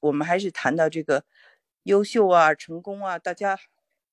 [0.00, 1.24] 我们还是谈到这个
[1.84, 3.58] 优秀啊、成功啊，大家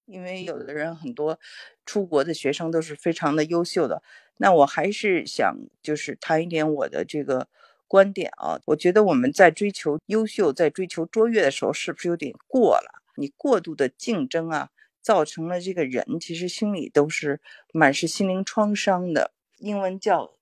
[0.05, 1.39] 因为有的人很多
[1.85, 4.01] 出国的学生都是非常的优秀的，
[4.37, 7.49] 那我还是想就是谈一点我的这个
[7.87, 8.59] 观点啊。
[8.67, 13.03] 我觉得我们在追求优秀、在追求卓越的时候，是不是有点过了？
[13.17, 14.69] 你过度的竞争啊，
[15.01, 17.41] 造成了这个人其实心里都是
[17.73, 19.33] 满是心灵创伤的。
[19.57, 20.37] 英文叫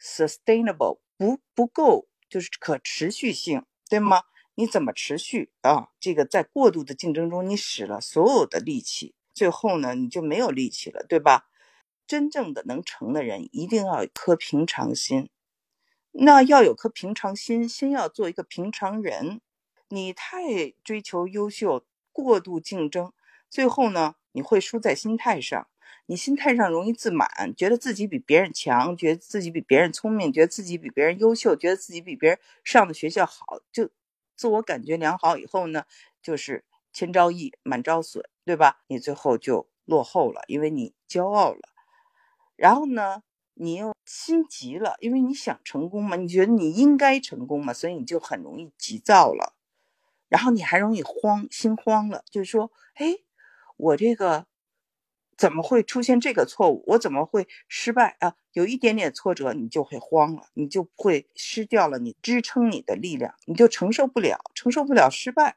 [0.00, 4.22] sustainable，不不够，就是可持续性，对吗？
[4.60, 5.88] 你怎么持续啊？
[5.98, 11.48] 这个在过度的竞争中，你使了所有的力气，最后呢，你就没有力气了，对吧？
[12.06, 15.30] 真正的能成的人，一定要有颗平常心。
[16.10, 19.40] 那要有颗平常心，先要做一个平常人。
[19.88, 23.14] 你太追求优秀，过度竞争，
[23.48, 25.68] 最后呢，你会输在心态上。
[26.04, 33.88] 你心态上容易自满，觉得自己比别人强，觉得自己比别人聪明，觉得自己比别人优秀，觉得自己比别人上的学校好，就。
[34.40, 35.84] 自我感觉良好以后呢，
[36.22, 38.80] 就是千招易，满招损，对吧？
[38.86, 41.68] 你最后就落后了，因为你骄傲了。
[42.56, 49.52] 然后呢，你又心急了，因为你想成功嘛，你觉得你应该成功嘛，所以你就很容易急躁了。
[50.30, 53.16] 然后你还容易慌，心慌了，就是说，哎，
[53.76, 54.46] 我这个。
[55.40, 56.84] 怎么会出现这个错误？
[56.86, 58.34] 我怎么会失败啊？
[58.52, 65.56] 有一点点挫折，你就会慌了，你就会失掉了你支撑你的力量，你就承受不了，承受不了失败。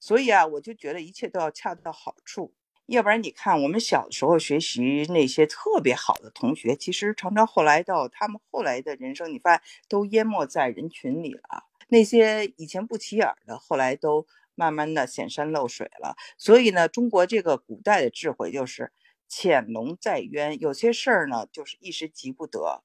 [0.00, 2.54] 所以啊，我就觉得一切都要恰到好处，
[2.86, 11.64] 要不然你看我们小时候学习那些特别好的同学，其实常常后来到他们后来的人生，你发现都淹没在人群里了。
[11.88, 14.24] 那些以前不起眼的，后来都
[14.54, 16.14] 慢慢的显山露水了。
[16.38, 18.92] 所以呢，中国这个古代的智慧就是。
[19.30, 22.82] 潜龙在渊，有些事儿呢，就是一时急不得，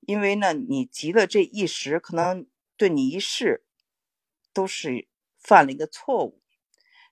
[0.00, 2.46] 因为呢，你急了这一时，可能
[2.78, 3.62] 对你一世
[4.54, 5.06] 都是
[5.38, 6.40] 犯了一个错误。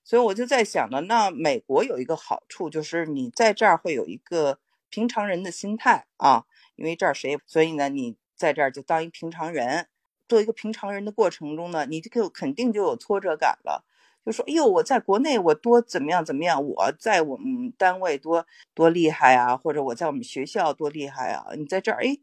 [0.03, 6.45] 所以我就在想呢，那美国有一个好处，就是你在这儿会有一个平常人的心态啊，
[6.75, 9.87] 因为这儿谁，所以呢，你在这儿就当一平常人，
[10.27, 13.85] 做一个平常人的过程中呢，你就肯定就有挫折感了。
[14.25, 16.65] 就说：“哎呦，我在国内我多怎么样怎么样？
[16.65, 21.45] 我在我们单位多多厉害啊，或者我在我们学校多厉害啊？
[21.57, 22.17] 你在这儿，哎，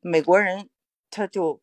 [0.00, 0.68] 美国人
[1.10, 1.60] 他就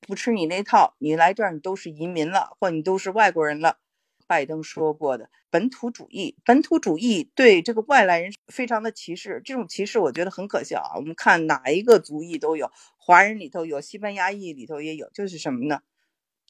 [0.00, 3.78] 不吃你那套，你来这儿你都是移民了，或你都是外国人了。”
[4.26, 10.94] 拜登说过的本土主义，本土主义对这个外来人非常的歧视，这种歧视我觉得很可笑啊。
[10.94, 15.80] 我们看哪一个族裔都有，华人里头有，西班牙裔里头也有，就是什么呢？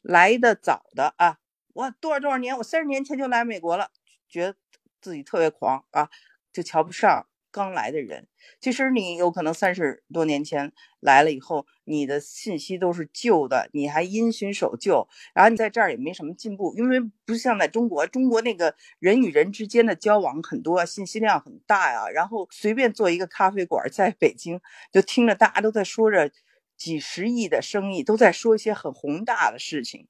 [0.02, 1.38] 来的早的啊。
[1.72, 3.90] 我多少多少年，我三十年前就来美国了，
[4.28, 4.56] 觉得
[5.00, 6.08] 自己特别狂啊，
[6.52, 8.28] 就瞧不上刚来的人。
[8.60, 22.08] 其实你有可能三十多年前来了以后，你的信息都是旧的，你还因循守旧，然后你在这儿也没什么进步，因为不像在中国，中国那个人与人之间的交往很多，信息量很大呀。
[22.08, 24.60] 然后随便做一个咖啡馆，在北京
[24.92, 26.30] 就听着大家都在说着
[26.76, 30.06] 几十亿的生意，都在说一些很宏大的事情。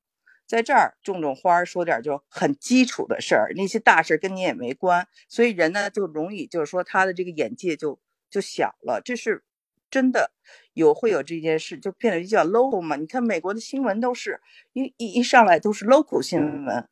[0.50, 9.44] 在这儿种种花，说点就很基础的事儿，那些大事跟你也没关，所以人呢就容易就是说他的这个眼界就就小了，这是
[9.88, 10.32] 真的
[10.72, 12.96] 有会有这件事，就变得比较 local 嘛。
[12.96, 14.40] 你看美国的新闻都是
[14.72, 16.88] 一一一上来都是 local 新闻，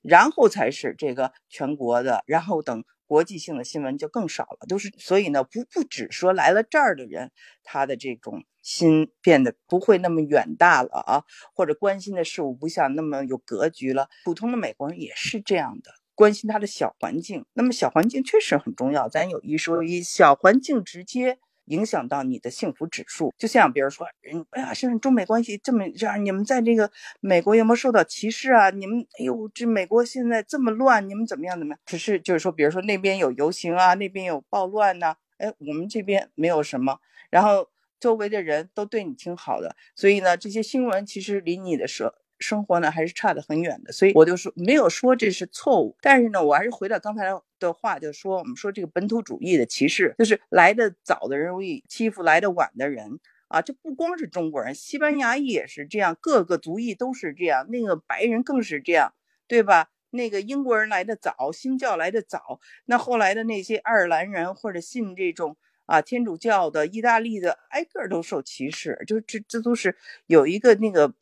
[0.00, 2.82] 然后才是这个全国的，然后等。
[3.06, 7.30] 国际性的新闻就更少了，都是所以呢，不不只说来了这儿的人，
[7.62, 11.22] 他的这种心变得不会那么远大了啊，
[11.54, 14.08] 或者关心的事物不像那么有格局了。
[14.24, 17.44] 普通的美国人也是这样的，关心他的小环境。
[17.54, 21.38] 那么小环境确实很重要，咱有一说一，小环境直接。
[21.66, 26.90] 影响到你的幸福指数，就像比如说，嗯，哎呀，现在中美关系这么这样，你们在这个
[27.20, 28.70] 美国有没有受到歧视啊？
[28.70, 31.80] 你们，哎呦，这美国现在这么乱，你们怎么样怎么样？
[31.86, 36.98] 只是就是说，比如说那边有游行啊，那边有暴乱呐，哎，我们这边没有什么，
[37.30, 47.24] 然后周围的人都对你挺好的，所以呢，这些新闻其实离你的社生活呢还是差得很远的，所以我就说没有说这是错误，但是呢，我还是回到刚才
[47.58, 53.18] 的话，就说我们说这个本土主义的歧视，就是来的早的人容易欺负来的晚的人
[53.48, 59.14] 啊，这不光是中国人，西班牙也是这样，各个族裔都是这样，那个白人更是这样，
[59.48, 59.88] 对吧？
[60.10, 65.56] 那个英国人来的早，新教来的早，那后来的那些爱尔兰人或者信这种
[65.86, 69.96] 啊天主教的、意大利的，挨个都受歧视，就这这都是
[70.26, 71.14] 有一个那个。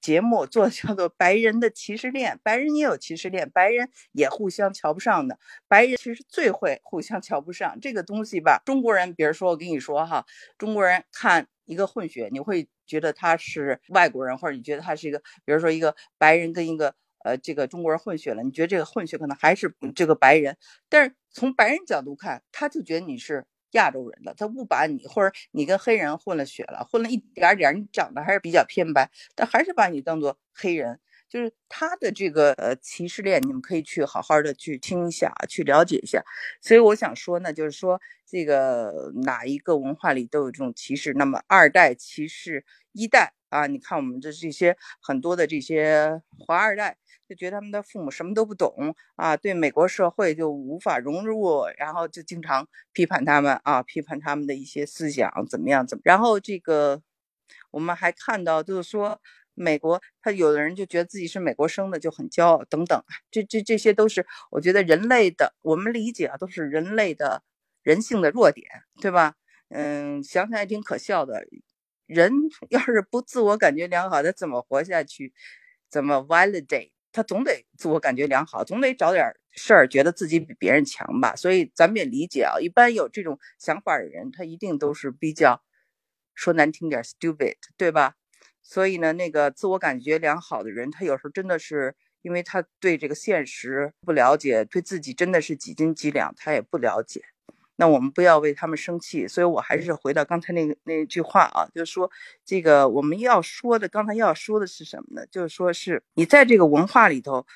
[0.00, 5.38] 节目做叫做白人的歧视链，白人也有歧视链，白人也互相瞧不上的。
[5.66, 8.62] 白人其实最会互相瞧不上这个东西吧。
[8.64, 10.24] 中国人，比如说我跟你说哈，
[10.56, 16.94] 中国人看一个混血，你会觉得他是外国人，或者你觉得他是一个，比如说一个白人跟一个
[17.24, 20.56] 呃这个中国人混血了，你觉得这个混血可能还是这个白人，
[20.88, 31.00] 但是从白人角度看，他就觉得你是亚洲人的，他不把你或者你跟黑人混了血了，混了一点点，你长得还是比较偏白，他还是把你当做黑人。
[31.28, 36.24] 就是他的这个呃歧视链，你们可以去好好的去听一下，去了解一下。
[36.62, 41.12] 所以我想说呢，就是说这个哪一个文化里都有这种歧视。
[41.12, 46.96] 那么二代歧视一代啊，你看我们的这些很多的这些华二代，
[47.28, 56.02] 就觉得他们的父母什么都不懂啊，对美国社会就无法融入，然后就经常批判他们啊，批判他们的一些思想怎么样怎么。
[56.04, 57.02] 然后这个
[57.70, 59.20] 我们还看到就是说。
[59.60, 67.42] 美国，他有的人就觉得自己是美国生的就很骄傲，等等，这这这些都是我觉得人类的，我们理解啊，都是人类的
[67.82, 68.68] 人性的弱点，
[69.00, 69.34] 对吧？
[69.70, 71.44] 嗯，想想也挺可笑的。
[72.08, 72.32] 人
[72.70, 75.32] 要是不自我感觉良好，他怎么活下去？
[75.88, 76.90] 怎么 validate？
[77.12, 81.36] 他总得自我感觉良好，总得找点事儿，觉得自己比别人强吧。
[81.36, 85.62] 所以咱们也理解啊，一般有这种想法的人，他一定都是比较
[86.34, 88.14] 说难听点 stupid，对吧？
[88.62, 97.22] 所以呢，那个自我感觉良好的人，他有时候真的是因为他对这个现实不了解，对自己真的是几斤几两，他也不了解。
[97.78, 99.26] 那我们不要为他们生气。
[99.26, 102.10] 所以我还是回到刚才那个那句话啊，就是说
[102.44, 105.26] 这个我们要说的，刚才要说的是什么呢？
[105.26, 107.46] 就是说是你在这个文化里头，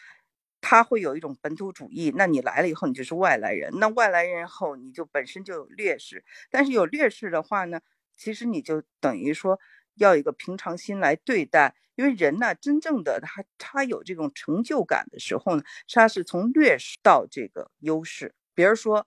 [0.60, 2.12] 他会有一种本土主义。
[2.16, 3.72] 那你来了以后，你就是外来人。
[3.78, 6.24] 那外来人后，你就本身就有劣势。
[6.50, 7.80] 但是有劣势的话呢，
[8.16, 9.58] 其实你就等于说。
[9.96, 18.34] 要一个平常心来对待，因为人呢，真正的他他有这种成就感的时候呢，他是从劣势到这个优势。
[18.54, 19.06] 比如说，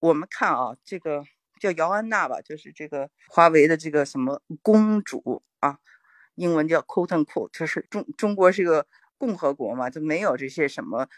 [0.00, 1.24] 我们看啊，这个
[1.60, 5.78] 叫姚安娜吧，就是这个华为的这个什么公主啊，
[6.34, 8.86] 英文叫 quote unquote，就是中中国是一个
[9.16, 11.08] 共和国嘛，就没有这些什么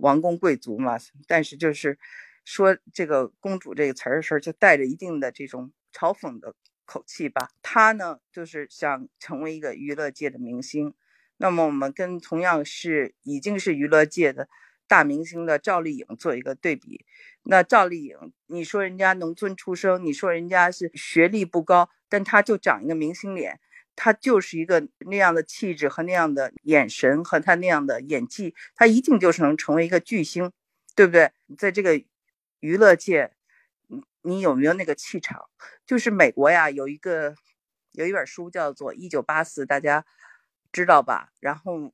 [0.00, 0.96] 王公贵族嘛，
[1.26, 1.98] 但是就是
[2.44, 6.54] 说这个公主这个词儿的时候，就带着一定的这种嘲讽的。
[6.88, 10.94] 口气吧，他呢就是想成为一个娱乐界的明星。
[11.36, 14.48] 那么我们跟同样是已经是娱乐界的
[14.86, 17.04] 大明星的赵丽颖做一个对比。
[17.42, 23.60] 那赵丽颖，你说人家农村出生，你说人家是学历不高，但她就长一个明星脸，
[23.94, 30.50] 她就是一个那样的气质和那样的眼神和她那样的演技，她一定就是能成为一个巨星，
[30.94, 31.30] 对不对？
[31.56, 32.02] 在这个
[32.60, 33.32] 娱乐界。
[34.22, 35.44] 你有没有那个气场？
[35.86, 37.36] 就是美国呀，有一个
[37.92, 40.04] 有一本书叫做《一九八四》，大家
[40.72, 41.30] 知道吧？
[41.38, 41.92] 然后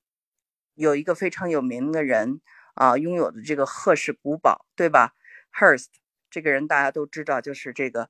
[0.74, 2.40] 有一个非常有名的人
[2.74, 5.14] 啊，拥有的这个赫氏古堡，对吧
[5.52, 5.86] ？Hearst
[6.30, 8.04] 这个人大家都知道，就是这个《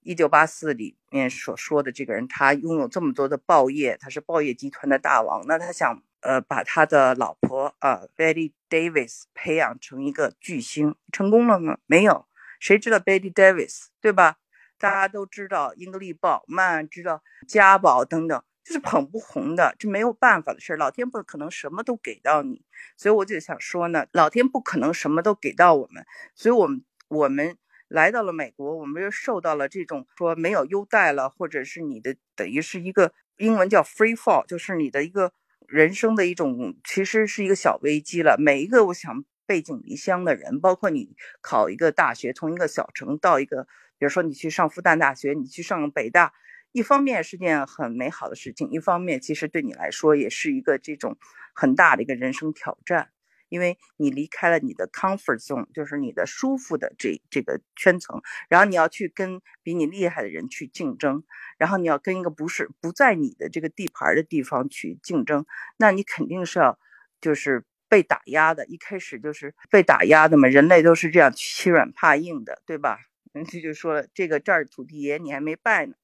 [0.00, 5.46] 一九八四》里面所说的这个人，他拥有这么多的报业，他是报业集团的大王。
[5.46, 11.78] 那他想呃把他的老婆啊，Betty Davis 培养成一个巨星，成功了吗？
[11.86, 12.26] 没有。
[12.58, 14.38] 谁知道 Betty Davis 对吧？
[14.78, 20.76] 大家都知道英格丽鲍曼，知道家宝等等，就是捧不红的，这没有办法的事儿。
[20.76, 22.60] 老天不可能什么都给到你，
[22.98, 26.04] 所以我就想说呢，老天不可能什么都给到我们，
[26.34, 27.56] 所以我们我们
[27.88, 35.32] 来到了美国，我们又受到了这种说没有优待了，或者是你的等于是一个英文叫 free fall，就是你的一个
[35.66, 38.36] 人生的一种，其实是一个小危机了。
[38.38, 39.24] 每一个我想。
[39.48, 43.62] 背井离乡的人，包括你考一个大学，从一个小城到一个，
[43.96, 46.34] 比如说你去上复旦大学，你去上北大，
[46.78, 51.16] 一方面是件很美好的事情，一方面其实对你来说也是一个这种
[51.52, 53.10] 很大的一个人生挑战，
[53.48, 61.24] 因为你离开了你的 comfort zone，就是你的舒服的这这个圈层，然后你要去跟比你厉害的人去竞争，
[61.58, 65.44] 然后你要跟一个不是不在你的这个地盘的地方去竞争，
[65.78, 66.78] 那你肯定是要
[67.20, 67.64] 就是。
[67.90, 70.46] 被打压的，一开始就是被打压的嘛。
[70.46, 72.98] 人类都是这样欺软怕硬的，对吧？
[73.32, 75.94] 人 家就说了，这个这儿土地爷你还没拜呢。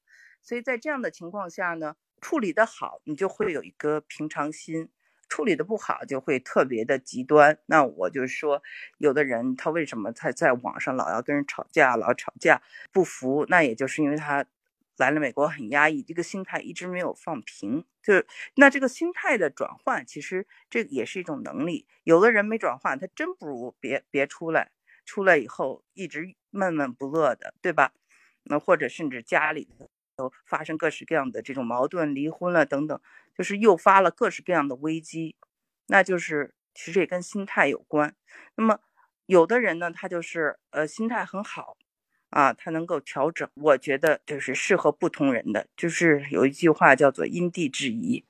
[0.45, 4.87] 所以在这样的情况下呢，处理的好，你就会有一个平常心；
[5.29, 7.59] 处理的不好，就会特别的极端。
[7.67, 8.63] 那我就说，
[8.99, 13.45] 有的人他为什么他在网上老要跟人吵架，老吵架不服？
[13.49, 14.47] 那也就是因为他。
[14.97, 18.25] 来了美国很压抑，这个心态一直没有放平，就是
[18.55, 21.89] 那这个心态的转换，其实这也是一种能力。
[22.05, 24.71] 有的人没转换，他真不如别别出来，
[25.05, 27.93] 出来以后一直闷闷不乐的，对吧？
[28.45, 29.69] 那或者甚至家里
[30.17, 33.01] 都发生各式各样的这种矛盾，离婚了等等，
[33.37, 35.37] 就是诱发了各式各样的危机，
[35.87, 38.15] 那就是其实也跟心态有关。
[38.57, 38.81] 那么
[39.27, 41.77] 有的人呢，他就是呃心态很好。
[42.31, 43.49] 啊，他能够调整。
[43.55, 48.25] 我觉得就是适合不同人的，就是有一句话叫做因地制宜。